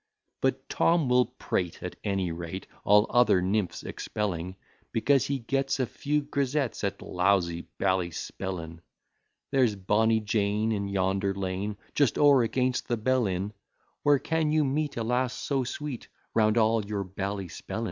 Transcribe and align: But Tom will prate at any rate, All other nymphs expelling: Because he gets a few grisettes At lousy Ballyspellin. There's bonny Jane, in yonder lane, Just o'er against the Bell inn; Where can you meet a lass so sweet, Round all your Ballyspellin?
But 0.41 0.67
Tom 0.67 1.09
will 1.09 1.27
prate 1.27 1.83
at 1.83 1.95
any 2.03 2.31
rate, 2.31 2.65
All 2.83 3.05
other 3.11 3.39
nymphs 3.39 3.83
expelling: 3.83 4.55
Because 4.91 5.27
he 5.27 5.37
gets 5.37 5.79
a 5.79 5.85
few 5.85 6.23
grisettes 6.23 6.83
At 6.83 7.03
lousy 7.03 7.67
Ballyspellin. 7.79 8.79
There's 9.51 9.75
bonny 9.75 10.19
Jane, 10.19 10.71
in 10.71 10.87
yonder 10.87 11.35
lane, 11.35 11.77
Just 11.93 12.17
o'er 12.17 12.41
against 12.41 12.87
the 12.87 12.97
Bell 12.97 13.27
inn; 13.27 13.53
Where 14.01 14.17
can 14.17 14.51
you 14.51 14.65
meet 14.65 14.97
a 14.97 15.03
lass 15.03 15.35
so 15.35 15.63
sweet, 15.63 16.07
Round 16.33 16.57
all 16.57 16.83
your 16.83 17.03
Ballyspellin? 17.03 17.79